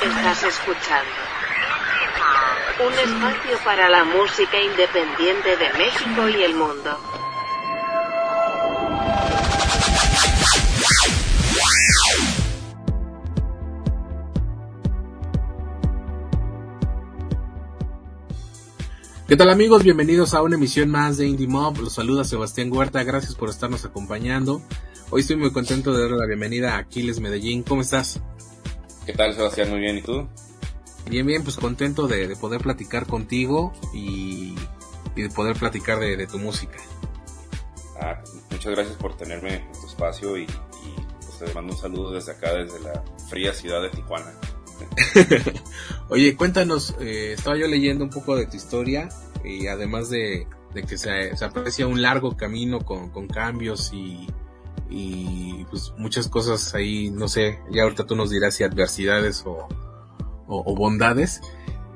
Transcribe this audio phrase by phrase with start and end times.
[0.00, 1.10] Estás escuchando
[2.86, 6.96] un espacio para la música independiente de México y el mundo.
[19.26, 19.82] ¿Qué tal amigos?
[19.82, 21.80] Bienvenidos a una emisión más de Indie Mob.
[21.80, 23.02] Los saluda Sebastián Huerta.
[23.02, 24.62] Gracias por estarnos acompañando.
[25.10, 27.64] Hoy estoy muy contento de darle la bienvenida a Aquiles Medellín.
[27.64, 28.20] ¿Cómo estás?
[29.08, 29.70] ¿Qué tal Sebastián?
[29.70, 29.96] Muy bien.
[29.96, 30.28] ¿Y tú?
[31.08, 31.42] Bien, bien.
[31.42, 34.54] Pues contento de, poder platicar contigo y,
[35.16, 36.76] de poder platicar de, tu música.
[37.98, 42.32] Ah, muchas gracias por tenerme en tu espacio y, pues, te mando un saludo desde
[42.32, 44.30] acá, desde la fría ciudad de Tijuana.
[46.10, 49.08] Oye, cuéntanos, eh, estaba yo leyendo un poco de tu historia
[49.42, 50.46] y además de,
[50.86, 54.26] que se, aprecia un largo camino con, cambios y,
[55.70, 59.68] pues muchas cosas ahí, no sé, ya ahorita tú nos dirás si adversidades o,
[60.46, 61.40] bondades,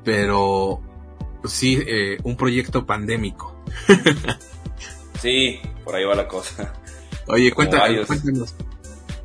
[0.03, 0.79] pero
[1.45, 3.55] sí, eh, un proyecto pandémico.
[5.21, 6.73] sí, por ahí va la cosa.
[7.27, 8.55] Oye, cuéntanos, cuéntanos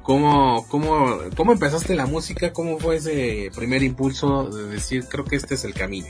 [0.09, 2.51] ¿Cómo, cómo, ¿Cómo empezaste la música?
[2.55, 6.07] ¿Cómo fue ese primer impulso de decir, creo que este es el camino?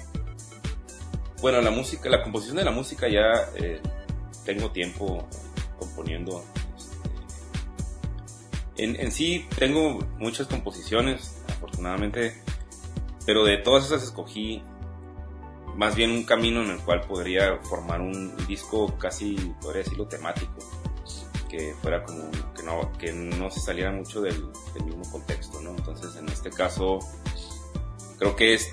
[1.41, 3.81] Bueno, la música, la composición de la música ya eh,
[4.45, 5.27] tengo tiempo
[5.81, 6.45] componiendo.
[8.79, 12.41] En, sí tengo muchas composiciones, afortunadamente,
[13.27, 14.63] pero de todas esas escogí
[15.77, 20.59] más bien un camino en el cual podría formar un disco casi, podría decirlo, temático
[21.49, 24.45] que fuera como que no, que no se saliera mucho del,
[24.85, 25.71] mismo contexto, ¿no?
[25.71, 26.99] Entonces, en este caso,
[28.19, 28.71] creo que es,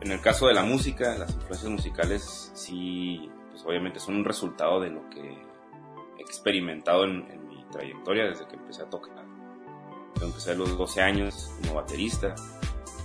[0.00, 4.80] en el caso de la música, las influencias musicales sí, pues obviamente son un resultado
[4.80, 9.25] de lo que he experimentado en, mi trayectoria desde que empecé a tocar.
[10.18, 12.34] Yo empecé a los 12 años como baterista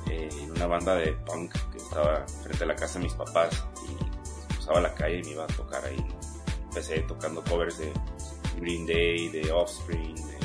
[0.10, 3.66] eh, en una banda de punk que estaba frente a la casa de mis papás
[3.88, 6.06] y cruzaba la calle y me iba a tocar ahí.
[6.64, 7.92] Empecé tocando covers de
[8.58, 10.38] Green Day, de Offspring, de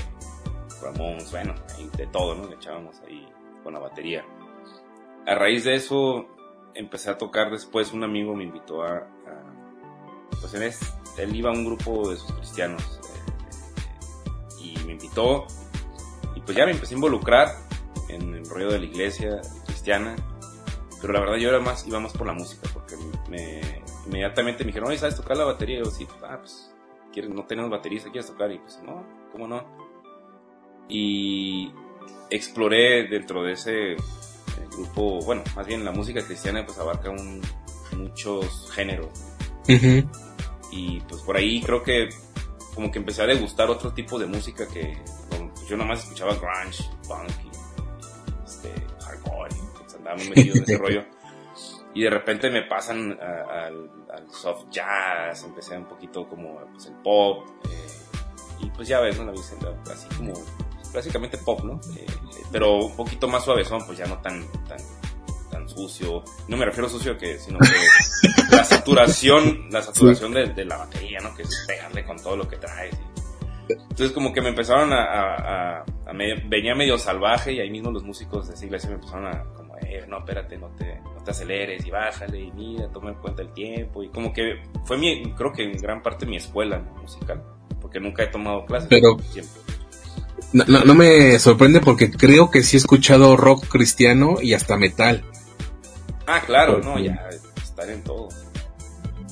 [0.82, 1.54] Ramones, bueno,
[1.96, 2.48] de todo, ¿no?
[2.48, 3.26] Le echábamos ahí
[3.62, 4.24] con la batería.
[5.26, 6.26] A raíz de eso
[6.74, 9.08] empecé a tocar después, un amigo me invitó a...
[10.40, 10.72] pues él,
[11.18, 15.46] él iba a un grupo de sus cristianos eh, y me invitó
[16.46, 17.48] pues ya me empecé a involucrar
[18.08, 20.16] en el rollo de la iglesia cristiana,
[21.00, 22.94] pero la verdad yo era más, iba más por la música, porque
[23.28, 23.60] me,
[24.06, 25.80] inmediatamente me dijeron, oye, ¿sabes tocar la batería?
[25.80, 26.72] Y yo sí, ah, pues
[27.28, 28.52] no tenemos baterista, ¿quieres tocar?
[28.52, 29.64] Y pues no, ¿cómo no?
[30.88, 31.72] Y
[32.30, 33.96] exploré dentro de ese
[34.70, 37.40] grupo, bueno, más bien la música cristiana pues abarca un,
[37.96, 39.08] muchos géneros.
[40.70, 42.10] Y pues por ahí creo que
[42.74, 44.98] como que empecé a degustar otro tipo de música que
[45.68, 48.72] yo nomás escuchaba grunge, punk y, este,
[49.04, 51.04] hardcore, y pues andaba muy metido en ese rollo
[51.96, 53.90] y de repente me pasan al,
[54.30, 57.86] soft jazz, empecé un poquito como pues, el pop, eh,
[58.60, 59.24] y pues ya ves, ¿no?
[59.24, 60.34] La así como,
[60.92, 61.80] básicamente pop, ¿no?
[61.96, 62.04] Eh,
[62.52, 64.78] pero un poquito más suavezón, pues ya no tan, tan,
[65.50, 66.22] tan sucio.
[66.48, 71.20] No me refiero a sucio que, sino que la saturación, la saturación de, la batería,
[71.20, 71.34] ¿no?
[71.34, 72.94] Que es pegarle con todo lo que traes.
[73.68, 75.84] Entonces como que me empezaron a,
[76.48, 79.76] venía medio salvaje y ahí mismo los músicos de esa iglesia me empezaron a como,
[79.78, 83.42] eh, no, espérate, no te, no te aceleres y bájale y mira, toma en cuenta
[83.42, 87.42] el tiempo y como que fue mi, creo que en gran parte mi escuela musical,
[87.80, 88.88] porque nunca he tomado clases.
[88.88, 89.16] Pero
[90.52, 95.24] No, no, me sorprende porque creo que sí he escuchado rock cristiano y hasta metal.
[96.26, 97.28] Ah, claro, no, ya,
[97.62, 98.28] estar en todo.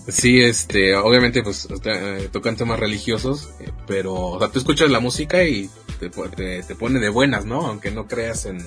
[0.08, 5.00] Sí, este, obviamente pues eh, tocan temas religiosos, eh, pero, o sea, tú escuchas la
[5.00, 6.10] música y te,
[6.62, 7.66] te, pone de buenas, ¿no?
[7.66, 8.58] Aunque no creas en,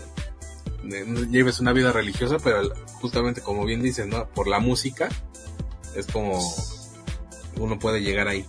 [0.83, 4.27] no lleves una vida religiosa, pero justamente como bien dices, ¿no?
[4.29, 5.09] Por la música
[5.95, 6.39] es como
[7.57, 8.45] uno puede llegar ahí.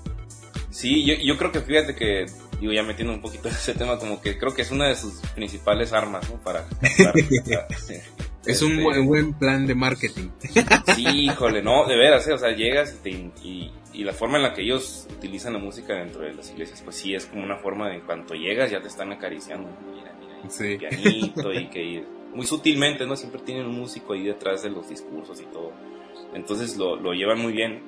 [0.71, 2.27] Sí, yo, yo creo que fíjate que,
[2.61, 4.97] digo, ya metiendo un poquito en ese tema, como que creo que es una de
[4.97, 6.37] sus principales armas, ¿no?
[6.43, 6.67] Para...
[8.49, 10.31] Es un buen, plan de marketing.
[10.95, 12.33] Sí, híjole, no, de veras, ¿eh?
[12.33, 16.23] o sea, llegas y, y, la forma en la que ellos utilizan la música dentro
[16.23, 18.89] de las iglesias, pues sí, es como una forma de en cuanto llegas ya te
[18.89, 19.69] están acariciando.
[19.93, 20.77] Mira, mira, sí.
[20.79, 22.05] pianito y que
[22.35, 23.17] muy sutilmente, ¿no?
[23.17, 25.73] Siempre tienen un músico ahí detrás de los discursos y todo.
[26.35, 27.81] Entonces lo, lo llevan muy bien.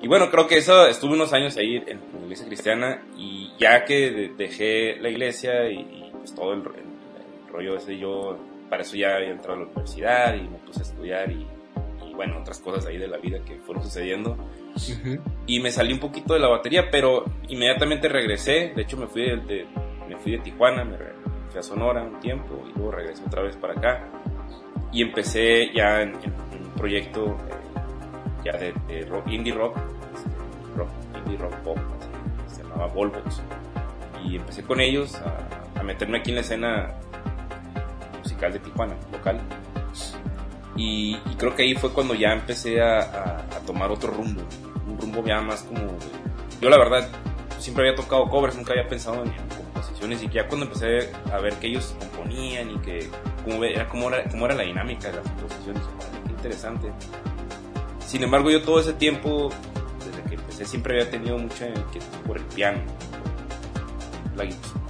[0.00, 3.84] Y bueno, creo que eso, estuve unos años ahí en, la iglesia cristiana y ya
[3.84, 8.38] que dejé la iglesia y, pues todo el, el rollo ese yo
[8.72, 11.46] para eso ya había entrado a la universidad y me puse a estudiar y,
[12.14, 14.34] bueno, otras cosas ahí de la vida que fueron sucediendo.
[15.46, 18.72] Y me salí un poquito de la batería, pero inmediatamente regresé.
[18.74, 19.66] De hecho, me fui de,
[20.08, 20.96] me fui de Tijuana, me
[21.50, 24.08] fui a Sonora un tiempo y luego regresé otra vez para acá.
[24.90, 29.76] y empecé ya en, un proyecto eh, ya de, rock, indie rock,
[30.14, 31.78] este, rock, indie rock pop,
[32.46, 33.42] se llamaba Volvox.
[34.24, 36.94] Y empecé con ellos a, meterme aquí en la escena
[38.42, 39.40] musical de Tijuana, local.
[40.76, 44.42] Y, creo que ahí fue cuando ya empecé a, tomar otro rumbo,
[44.88, 45.96] un rumbo ya más como...
[46.60, 47.08] yo la verdad
[47.58, 51.54] siempre había tocado covers, nunca había pensado en, composiciones y ya cuando empecé a ver
[51.54, 53.08] que ellos componían y que
[53.44, 55.82] cómo era, cómo era, cómo era la dinámica de las composiciones,
[56.24, 56.92] qué interesante.
[58.04, 59.50] Sin embargo, yo todo ese tiempo,
[60.04, 62.80] desde que empecé, siempre había tenido mucha inquietud por el piano.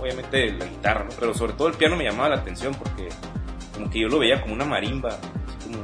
[0.01, 3.11] obviamente la guitarra, pero sobre todo el piano me llamaba la atención porque
[3.83, 5.79] como que yo lo veía como una marimba, así como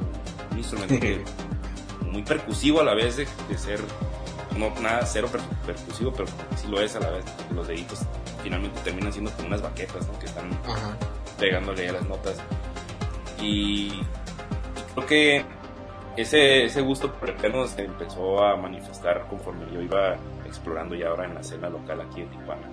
[0.52, 1.06] un instrumento
[2.06, 3.26] muy percusivo a la vez de,
[3.58, 3.80] ser,
[4.56, 5.28] no nada cero
[5.66, 8.02] percusivo, pero sí lo es a la vez, los deditos
[8.42, 10.18] finalmente terminan siendo como unas baquetas, ¿no?
[10.20, 10.48] Que están
[11.40, 12.40] pegándole a las notas.
[13.40, 14.00] Y
[14.94, 15.44] creo que
[16.16, 20.16] ese, ese gusto por el piano se empezó a manifestar conforme yo iba
[20.46, 22.68] explorando ya ahora en la escena local aquí en Tijuana.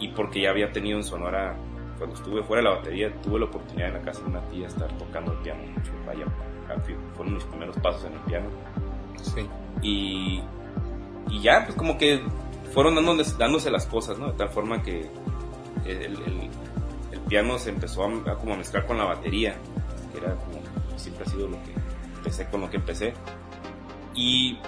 [0.00, 1.56] Y porque ya había tenido en Sonora,
[1.98, 4.66] cuando estuve fuera de la batería, tuve la oportunidad en la casa de una tía
[4.66, 5.92] estar tocando el piano mucho.
[6.06, 6.24] Vaya,
[7.14, 8.46] fueron mis primeros pasos en el piano.
[9.22, 9.48] Sí.
[9.82, 10.42] Y,
[11.30, 12.22] y ya, pues como que
[12.72, 14.32] fueron dándose, dándose las cosas, ¿no?
[14.32, 15.08] De tal forma que
[15.84, 16.50] el, el,
[17.12, 19.56] el piano se empezó a, como a mezclar con la batería,
[20.12, 20.60] que era como,
[20.96, 21.72] siempre ha sido lo que
[22.16, 23.14] empecé con lo que empecé.
[24.14, 24.58] Y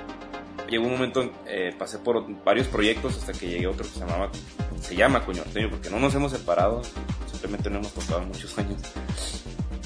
[0.68, 4.00] llegó un momento, eh, pasé por varios proyectos hasta que llegué a otro que se
[4.00, 4.30] llamaba,
[4.80, 6.82] se llama Coñorteño, porque no nos hemos separado,
[7.30, 8.80] simplemente no hemos tocado muchos años.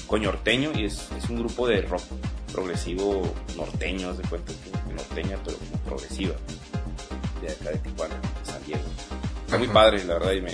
[0.07, 2.03] Coñorteño y es, es un grupo de rock
[2.51, 3.21] progresivo
[3.55, 4.51] norteño, de cuenta
[4.93, 6.35] norteña, pero como progresiva,
[7.41, 8.83] de acá de Tijuana, de San Diego.
[9.45, 10.51] Está muy padre, la verdad, y me,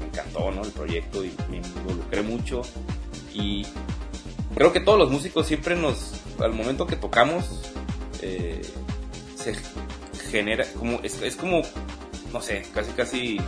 [0.00, 0.62] me encantó ¿no?
[0.62, 2.62] el proyecto y me involucré mucho.
[3.32, 3.66] Y
[4.54, 7.72] creo que todos los músicos siempre nos, al momento que tocamos,
[8.22, 8.62] eh,
[9.54, 11.62] se genera, como, es, es, como,
[12.32, 13.40] no sé, casi casi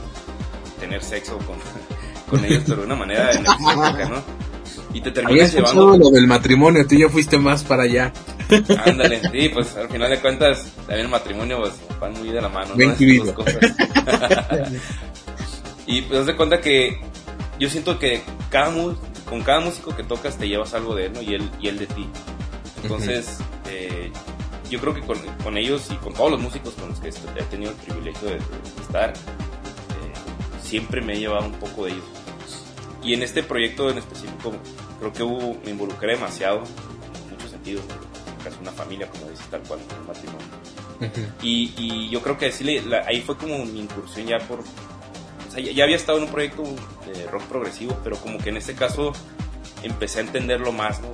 [0.80, 1.56] tener sexo con,
[2.30, 4.48] con ellos, pero de una manera energética, ¿no?
[4.92, 5.96] Y te terminas llevando...
[5.96, 8.12] lo del matrimonio, tú ya fuiste más para allá.
[8.84, 12.48] Ándale, sí, pues al final de cuentas, también el matrimonio pues, van muy de la
[12.48, 12.94] mano, ¿no?
[15.86, 17.00] y pues de cuenta que
[17.58, 18.72] yo siento que cada,
[19.28, 21.22] con cada músico que tocas te llevas algo de él, ¿no?
[21.22, 22.06] Y él, y él de ti.
[22.82, 24.10] Entonces, eh,
[24.68, 27.72] yo creo que con, ellos y con todos los músicos con los que he tenido
[27.72, 28.36] el privilegio de,
[28.80, 32.04] estar, eh, siempre me he llevado un poco de ellos.
[33.02, 34.52] Y en este proyecto en específico,
[34.98, 37.84] creo que hubo, me involucré demasiado, en muchos sentidos,
[38.42, 41.34] casi una familia, como dices, tal cual, un matrimonio.
[41.42, 42.52] y, y, yo creo que
[43.06, 46.64] ahí fue como mi incursión ya por o sea, ya, había estado en un proyecto
[47.06, 49.12] de rock progresivo, pero como que en este caso
[49.82, 51.08] empecé a entenderlo más, ¿no?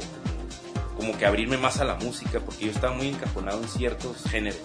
[1.04, 4.58] Como que abrirme más a la música, porque yo estaba muy encajonado en ciertos géneros.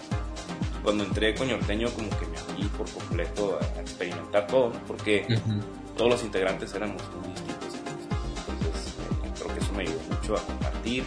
[0.82, 4.72] Cuando entré con Norteño, como que me abrí por completo a, experimentar todo.
[4.86, 5.26] Porque
[5.98, 7.74] todos los integrantes éramos muy distintos.
[8.48, 11.04] Entonces, eh, creo que eso me ayudó mucho a compartir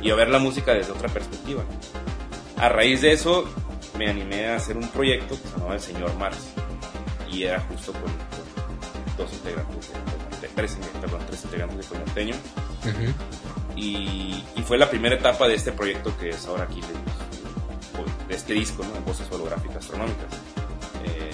[0.00, 1.64] y a ver la música desde otra perspectiva.
[2.56, 3.44] A raíz de eso,
[3.98, 6.46] me animé a hacer un proyecto que se llamaba El Señor Mars
[7.28, 8.02] y era justo con,
[9.18, 9.90] dos integrantes,
[10.40, 12.36] de, tres, perdón, tres integrantes de Coñoteño.
[13.76, 18.54] Y, y, fue la primera etapa de este proyecto que es ahora aquí de, este
[18.54, 19.00] disco, ¿no?
[19.02, 20.32] Voces holográficas astronómicas.
[21.04, 21.30] Eh,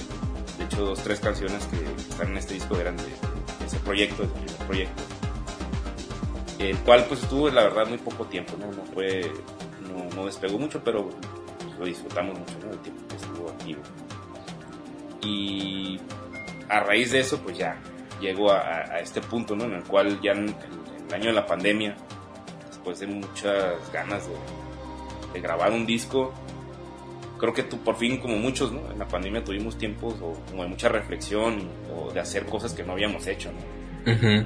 [0.59, 3.05] de hecho, dos, tres canciones que están en este disco eran de,
[3.65, 5.03] ese proyecto, de primer proyecto.
[6.59, 8.67] El cual pues estuvo la verdad muy poco tiempo, ¿no?
[8.71, 9.33] No fue,
[9.89, 11.09] no, no despegó mucho, pero
[11.79, 12.73] lo disfrutamos mucho, ¿no?
[12.73, 13.81] El tiempo que estuvo activo.
[15.23, 16.01] Y
[16.69, 17.77] a raíz de eso, pues ya
[18.21, 19.65] llego a, este punto, ¿no?
[19.65, 20.55] En el cual ya en,
[21.09, 21.97] el año de la pandemia,
[22.83, 24.25] después de muchas ganas
[25.33, 26.33] de, grabar un disco,
[27.39, 28.91] creo que tú por fin, como muchos, ¿no?
[28.91, 32.83] En la pandemia tuvimos tiempos o, como de mucha reflexión o de hacer cosas que
[32.83, 34.13] no habíamos hecho, ¿no?
[34.13, 34.45] Eh,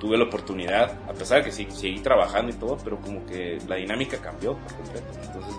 [0.00, 3.58] tuve la oportunidad, a pesar de que sí, seguí trabajando y todo, pero como que
[3.68, 5.06] la dinámica cambió por completo.
[5.22, 5.54] Entonces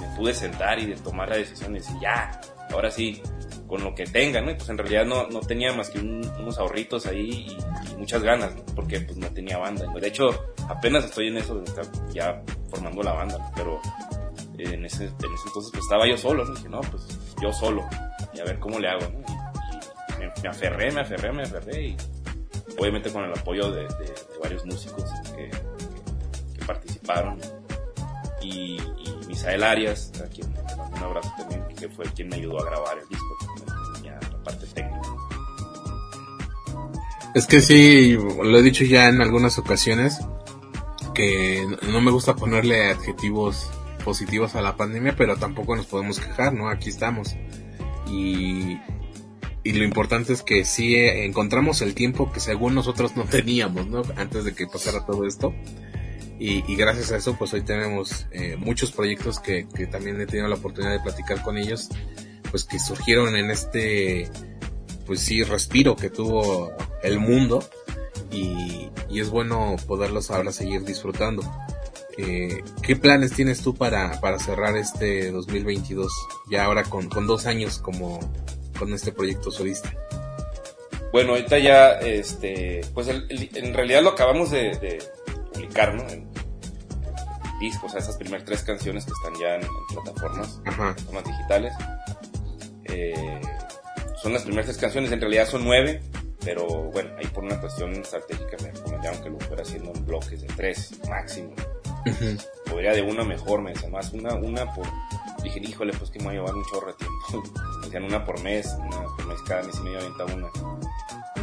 [0.00, 2.40] me pude sentar y de tomar la decisión de decir, ya,
[2.72, 3.22] ahora sí,
[3.68, 4.56] con lo que tenga, ¿no?
[4.56, 8.54] pues en realidad no, no tenía más que unos ahorritos ahí y, muchas ganas.
[8.74, 9.86] Porque pues no tenía banda.
[9.92, 10.30] De hecho,
[10.68, 13.80] apenas estoy en eso de estar ya formando la banda, pero
[14.56, 17.06] en ese, en ese entonces pues estaba yo solo, dije, no, pues
[17.40, 17.86] yo solo,
[18.34, 19.06] y a ver cómo le hago.
[20.18, 21.96] Y, me, aferré, me aferré, me aferré y
[22.78, 23.86] obviamente con el apoyo de,
[24.42, 25.04] varios músicos
[25.36, 25.50] que,
[26.66, 27.40] participaron
[28.42, 30.52] y, y Misael Arias, a quien
[30.98, 33.47] un abrazo también, que fue quien me ayudó a grabar el disco.
[37.34, 40.18] Es que sí, lo he dicho ya en algunas ocasiones,
[41.14, 43.70] que no me gusta ponerle adjetivos
[44.04, 46.68] positivos a la pandemia, pero tampoco nos podemos quejar, ¿no?
[46.68, 47.36] Aquí estamos.
[48.10, 48.78] Y,
[49.64, 54.02] y lo importante es que sí encontramos el tiempo que según nosotros no teníamos, ¿no?
[54.16, 55.52] Antes de que pasara todo esto.
[56.40, 60.26] Y, y gracias a eso, pues hoy tenemos eh, muchos proyectos que, que también he
[60.26, 61.88] tenido la oportunidad de platicar con ellos,
[62.50, 64.30] pues que surgieron en este,
[65.06, 67.62] pues sí, respiro que tuvo el mundo
[68.30, 71.42] y, y es bueno poderlos ahora seguir disfrutando.
[72.16, 76.10] Eh, ¿Qué planes tienes tú para, para cerrar este 2022?
[76.50, 78.18] Ya ahora con, con dos años como
[78.78, 79.92] con este proyecto solista.
[81.12, 85.02] Bueno, ahorita ya, este, pues el, el, en realidad lo acabamos de, de
[85.54, 86.02] publicar, ¿no?
[86.08, 90.60] En, en discos, o sea, esas primeras tres canciones que están ya en, en plataformas,
[90.66, 90.94] Ajá.
[90.94, 91.72] plataformas digitales.
[92.88, 93.40] Eh,
[94.22, 96.00] son las primeras tres canciones, en realidad son nueve,
[96.44, 100.40] pero bueno, ahí por una cuestión estratégica me recomendaron que lo fuera haciendo en bloques
[100.40, 101.52] de tres máximo.
[102.70, 104.86] Podría de una mejor, me más una, una por.
[105.42, 107.52] Dije, híjole, pues que me va a llevar un chorro de tiempo.
[107.78, 110.48] Me decían una por mes, una por mes, cada mes y medio aventa una.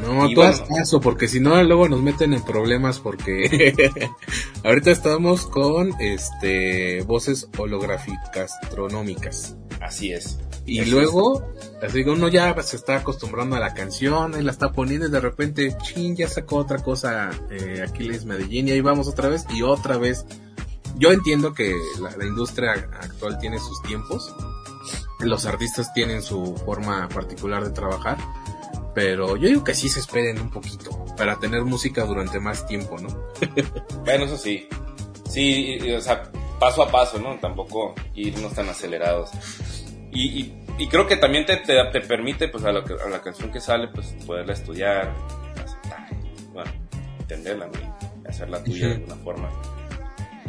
[0.02, 0.76] No, Y tú haz bueno.
[0.76, 3.74] caso, porque si no, luego nos meten en problemas porque
[4.64, 9.56] ahorita estamos con este voces holográficas astronómicas.
[9.82, 10.40] Así es.
[10.66, 14.52] Y Eso luego, así que uno ya se está acostumbrando a la canción, y la
[14.52, 18.82] está poniendo y de repente, chin, ya sacó otra cosa eh, Aquiles Medellín y ahí
[18.82, 20.26] vamos otra vez y otra vez.
[20.98, 24.34] Yo entiendo que la, la industria actual tiene sus tiempos,
[25.20, 28.18] los artistas tienen su forma particular de trabajar,
[28.96, 32.98] pero yo digo que sí se esperen un poquito para tener música durante más tiempo,
[32.98, 33.10] ¿no?
[34.06, 34.68] Bueno, eso sí.
[35.30, 37.36] Sí, o sea, paso a paso, ¿no?
[37.40, 39.32] Tampoco irnos tan acelerados.
[40.16, 43.22] Y, y, y creo que también te, te, te permite, pues, a la, a la
[43.22, 45.14] canción que sale, pues, poderla estudiar,
[45.64, 46.08] aceptar,
[46.54, 46.72] bueno,
[47.20, 47.70] entenderla.
[48.24, 49.50] Y hacerla tuya de alguna forma.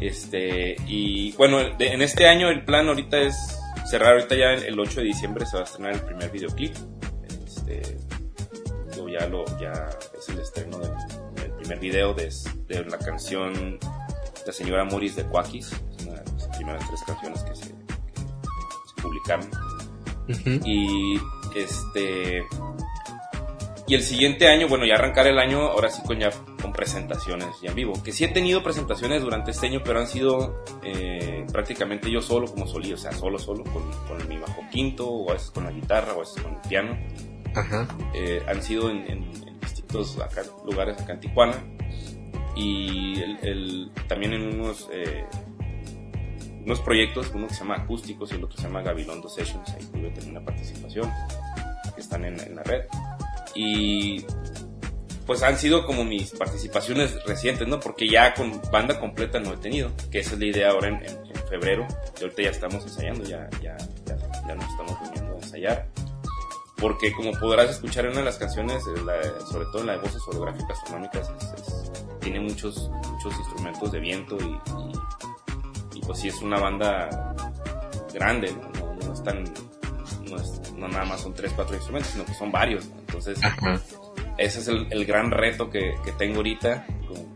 [0.00, 3.58] Este, y bueno, de- en este año el plan ahorita es
[3.90, 6.74] cerrar, ahorita ya el 8 de diciembre se va a estrenar el primer videoclip.
[7.44, 7.96] Este,
[9.18, 9.72] ya lo, ya
[10.18, 10.92] es el estreno del,
[11.36, 12.30] del primer video de,
[12.66, 13.78] de la canción
[14.46, 17.74] La señora Moris de Cuakis, es una de las primeras tres canciones que se,
[20.64, 21.18] Y
[21.54, 22.44] este.
[23.88, 27.46] Y el siguiente año, bueno, ya arrancar el año, ahora sí con ya con presentaciones
[27.62, 28.02] ya en vivo.
[28.02, 32.48] Que sí he tenido presentaciones durante este año, pero han sido eh, prácticamente yo solo,
[32.48, 35.62] como solí, o sea, solo, solo, con, con mi bajo quinto, o a veces con
[35.64, 36.98] la guitarra, o a veces con el piano.
[37.54, 37.86] Ajá.
[38.12, 41.54] Eh, han sido en, en- en distintos acá- lugares acá en Tijuana.
[42.56, 45.24] Y el- el- también en unos, eh,
[46.66, 49.84] unos proyectos, uno que se llama Acústicos y el otro se llama Gabilondo Sessions, ahí
[49.92, 51.10] tuve también una participación,
[51.94, 52.82] que están en, en la red.
[53.54, 54.24] Y
[55.26, 57.80] pues han sido como mis participaciones recientes, ¿no?
[57.80, 60.96] Porque ya con banda completa no he tenido, que esa es la idea ahora en,
[60.96, 61.86] en- en febrero,
[62.20, 65.88] y ahorita ya estamos ensayando, ya, ya, ya, ya nos estamos reuniendo a ensayar.
[66.78, 69.98] Porque como podrás escuchar en una de las canciones, la- sobre todo en la de
[70.00, 70.78] voces holográficas
[71.14, 74.92] es- tiene muchos, muchos instrumentos de viento y- y,
[76.06, 77.34] pues sí es una banda
[78.14, 78.70] grande, ¿no?
[78.94, 79.44] No, no es tan,
[80.28, 82.84] no, es- no nada más son tres, cuatro instrumentos, sino que son varios.
[83.00, 83.80] Entonces, Ajá.
[84.38, 87.26] ese es el, el gran reto que, que tengo ahorita como,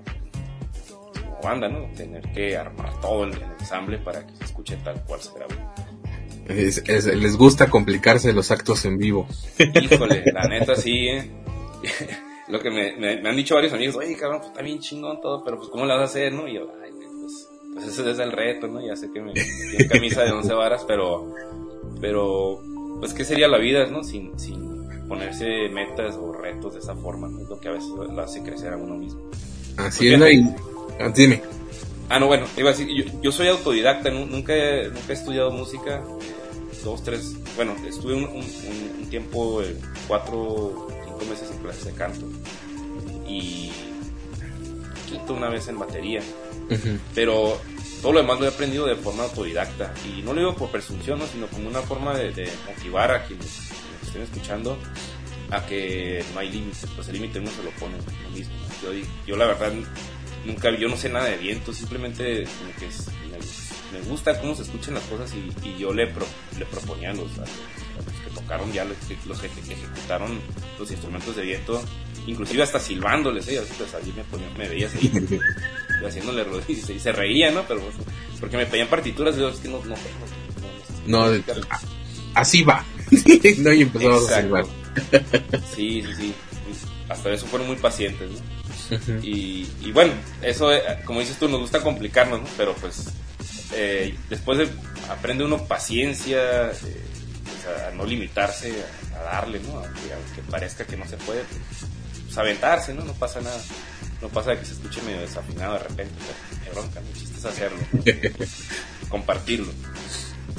[1.25, 1.87] como banda, ¿no?
[1.97, 5.55] Tener que armar todo el, el ensamble para que se escuche tal cual se grabó.
[6.49, 9.27] Es- es- les gusta complicarse los actos en vivo.
[9.59, 11.31] Híjole, la neta sí, ¿eh?
[12.49, 15.21] Lo que me, me- me han dicho varios amigos, oye, cabrón, pues está bien chingón
[15.21, 16.49] todo, pero pues ¿cómo lo vas a hacer, no?
[16.49, 16.91] Y yo, ay,
[17.85, 18.81] pues, ese es el reto, ¿no?
[18.85, 19.41] Ya sé que me metí
[19.79, 21.35] en camisa de once varas, pero,
[22.01, 22.63] pero,
[23.01, 24.03] pues ¿qué sería la vida, no?
[24.05, 27.41] Sin, sin ponerse metas o retos de esa forma, ¿no?
[27.41, 29.21] Es lo que a veces lo hace crecer a uno mismo.
[29.77, 30.39] Así Pues es.
[30.39, 30.55] Y-
[31.01, 31.43] ah, dime.
[32.09, 35.13] Ah, no, bueno, iba a decir, yo, yo soy autodidacta, nu- nunca he, nunca he
[35.13, 36.03] estudiado música,
[36.85, 38.37] dos, tres, bueno, estuve un, un-
[39.01, 39.77] un- tiempo, eh,
[40.09, 42.27] cuatro, cinco meses en clases de canto
[43.29, 43.71] y
[45.09, 46.21] quinto una vez en batería,
[47.15, 47.59] pero
[48.01, 51.19] todo lo demás lo he aprendido de forma autodidacta y no lo digo por presunción,
[51.19, 51.27] ¿no?
[51.27, 53.71] sino como una forma de, motivar a quienes,
[54.03, 54.79] estén escuchando
[55.51, 58.55] a que no hay límites, pues el límite uno se lo pone uno mismo.
[59.27, 59.73] Yo, la verdad
[60.45, 62.45] nunca, yo no sé nada de viento, simplemente
[63.93, 66.27] me, gusta cómo se escuchan las cosas y, yo le, pro-
[66.59, 70.41] le proponía a los que tocaron ya, los que, los que ejecutaron
[70.79, 71.83] los instrumentos de viento,
[72.31, 73.63] inclusive hasta silbándoles, ¿eh?
[73.77, 75.11] Pues, allí me, ponía, me veías ahí
[76.07, 77.65] haciéndole ruido y se, reía, ¿no?
[77.67, 77.95] Pero pues,
[78.41, 79.95] porque me pedían partituras y yo es que no, no.
[81.07, 81.81] No, de- explicar.
[82.35, 82.85] Así va.
[83.59, 84.65] no, y empezamos a silbar.
[85.75, 86.35] Sí, sí, sí.
[87.09, 89.21] Hasta eso fueron muy pacientes, ¿no?
[89.23, 92.47] y, y, bueno, eso, eh, como dices tú, nos gusta complicarnos, ¿no?
[92.57, 93.13] Pero pues
[93.73, 94.69] eh, después de,
[95.09, 98.73] aprende uno paciencia, eh, pues, a no limitarse,
[99.17, 99.77] a, darle, ¿no?
[99.77, 101.90] Aunque, parezca que no se puede, pues
[102.37, 103.05] aventarse, ¿no?
[103.05, 103.61] No pasa nada.
[104.23, 106.15] No pasa que se escuche medio desafinado de repente,
[106.63, 107.79] pero bronca, el chiste es hacerlo,
[109.09, 109.73] compartirlo.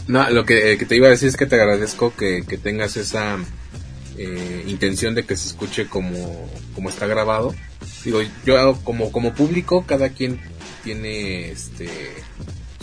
[0.07, 2.97] No, lo que, que, te iba a decir es que te agradezco que, que tengas
[2.97, 3.37] esa
[4.17, 7.53] eh, intención de que se escuche como, como está grabado.
[8.03, 10.39] Digo, yo como, como público, cada quien
[10.83, 11.89] tiene este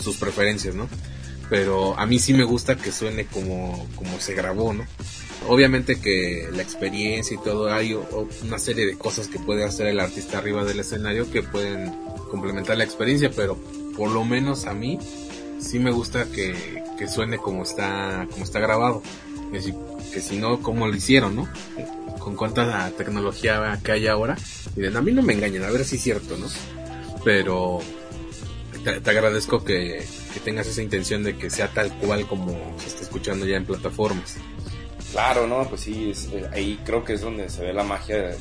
[0.01, 0.87] sus preferencias, ¿no?
[1.49, 4.85] Pero a mí sí me gusta que suene como, como se grabó, ¿no?
[5.47, 7.97] Obviamente que la experiencia y todo, hay
[8.43, 11.91] una serie de cosas que puede hacer el artista arriba del escenario que pueden
[12.29, 13.57] complementar la experiencia, pero
[13.95, 14.99] por lo menos a mí
[15.59, 19.01] sí me gusta que, que suene como está, como está grabado.
[19.47, 19.75] Es decir,
[20.13, 21.47] que si no, ¿cómo lo hicieron, no?
[22.19, 24.37] Con cuánta tecnología que hay ahora.
[24.75, 26.47] Miren, a mí no me engañen, a ver si es cierto, ¿no?
[27.23, 27.79] Pero
[28.83, 30.05] te, agradezco que,
[30.43, 34.37] tengas esa intención de que sea tal cual como se está escuchando ya en plataformas.
[35.11, 35.67] Claro, ¿no?
[35.67, 38.37] Pues sí, eh, ahí creo que es donde se ve la magia de,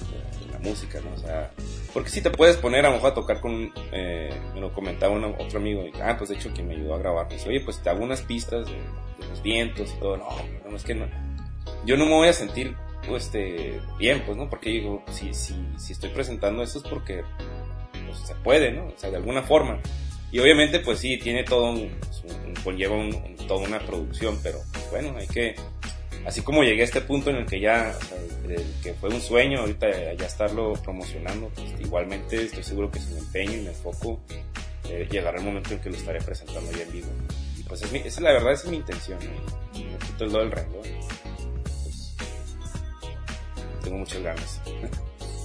[0.52, 1.14] la música, ¿no?
[1.14, 1.50] O sea,
[1.94, 5.14] porque si te puedes poner a lo mejor a tocar con, eh, me lo comentaba
[5.38, 7.60] otro amigo, y, ah, pues de hecho quien me ayudó a grabar, me dice, oye,
[7.60, 8.76] pues te hago unas pistas de,
[9.28, 10.28] los vientos y todo, no,
[10.68, 11.06] no, es que no,
[11.84, 14.48] yo no me voy a sentir, pues, este, bien, pues, ¿no?
[14.48, 17.22] Porque digo, si, si, si estoy presentando eso es porque,
[18.06, 18.86] pues, se puede, ¿no?
[18.86, 19.80] O sea, de alguna forma.
[20.30, 21.90] Y obviamente, pues sí, tiene todo un,
[22.62, 22.96] conlleva
[23.46, 24.58] toda una producción, pero
[24.90, 25.54] bueno, hay que,
[26.28, 27.96] así como llegué a este punto en el que ya,
[28.82, 33.20] que fue un sueño, ahorita ya estarlo promocionando, pues igualmente estoy seguro que si me
[33.20, 34.20] empeño y me enfoco,
[34.90, 37.08] eh, llegará el momento en que lo estaré presentando ya en vivo.
[37.58, 39.80] Y pues es, mi, esa, la verdad, es mi intención, ¿no?
[39.80, 40.82] me quito el do del renglón.
[41.82, 42.16] Pues,
[43.82, 44.60] tengo muchas ganas.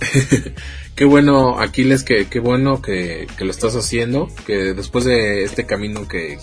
[0.95, 6.09] qué bueno, Aquiles, que qué bueno que, lo estás haciendo, que después de este camino
[6.09, 6.37] que,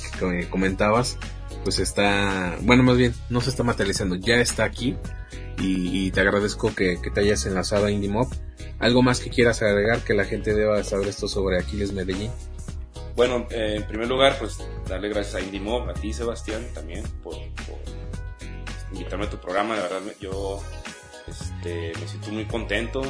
[0.49, 1.19] comentabas,
[1.65, 4.97] pues está, bueno, más bien, no se está materializando, ya está aquí
[5.59, 8.29] y, te agradezco que, te hayas enlazado a IndieMob.
[8.79, 12.31] ¿Algo más que quieras agregar que la gente deba saber esto sobre Aquiles Medellín?
[13.15, 17.35] Bueno, eh, en primer lugar, pues darle gracias a IndieMob, a ti Sebastián también, por,
[18.93, 20.63] invitarme a tu programa, de verdad yo
[21.27, 23.03] este, me siento muy contento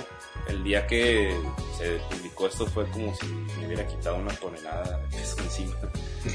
[0.49, 1.35] el día que
[1.77, 5.77] se publicó esto fue como si me hubiera quitado una tonelada de encima.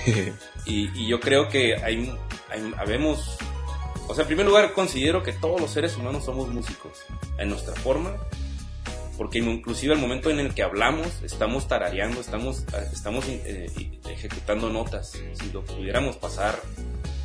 [0.66, 2.16] y, yo creo que hay,
[2.50, 3.38] hay, habemos,
[4.08, 7.04] o sea, en primer lugar considero que todos los seres humanos somos músicos
[7.38, 8.16] en nuestra forma,
[9.18, 13.70] porque inclusive al momento en el que hablamos estamos tarareando, estamos, estamos eh,
[14.10, 15.18] ejecutando notas.
[15.34, 16.60] Si lo pudiéramos pasar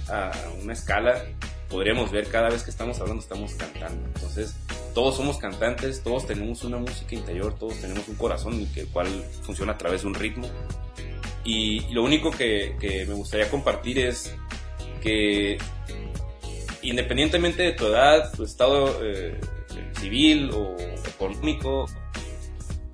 [0.08, 0.30] a
[0.62, 1.24] una escala,
[1.68, 4.06] podríamos ver cada vez que estamos hablando estamos cantando.
[4.14, 4.54] Entonces,
[4.94, 9.08] todos somos cantantes, todos tenemos una música interior, todos tenemos un corazón el cual
[9.42, 10.48] funciona a través de un ritmo.
[11.44, 12.76] Y, lo único que,
[13.08, 14.34] me gustaría compartir es
[15.02, 15.58] que
[16.82, 19.40] independientemente de tu edad, tu estado eh,
[19.98, 20.76] civil o
[21.06, 21.86] económico,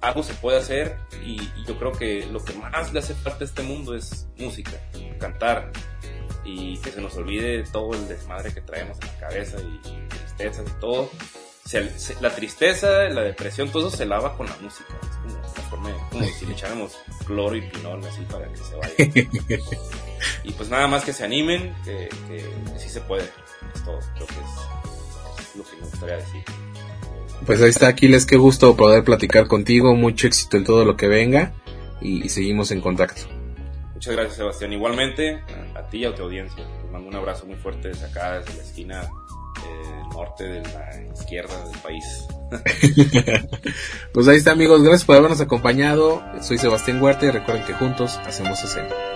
[0.00, 3.46] algo se puede hacer y, yo creo que lo que más le hace falta a
[3.46, 4.72] este mundo es música,
[5.18, 5.72] cantar
[6.44, 10.64] y que se nos olvide todo el desmadre que traemos en la cabeza y tristezas
[10.68, 11.10] y todo
[12.20, 14.94] la tristeza, la depresión, todo eso se lava con la música.
[15.56, 18.94] Es como, como si le echáramos cloro y pinol así para que se vaya.
[20.44, 22.44] y pues nada más que se animen, que, que,
[22.78, 23.24] sí se puede.
[23.74, 26.42] Es todo, creo que es, lo que me gustaría decir.
[27.44, 31.08] Pues ahí está, Aquiles, qué gusto poder platicar contigo, mucho éxito en todo lo que
[31.08, 31.52] venga
[32.00, 33.22] y, seguimos en contacto.
[33.94, 34.72] Muchas gracias, Sebastián.
[34.72, 35.42] Igualmente,
[35.74, 36.64] a, ti y a tu audiencia.
[36.64, 39.10] Te mando un abrazo muy fuerte desde acá, desde la esquina
[40.12, 42.26] norte de la izquierda del país.
[44.12, 46.22] pues ahí está amigos, gracias por habernos acompañado.
[46.40, 49.15] Soy Sebastián Huerta y recuerden que juntos hacemos escena.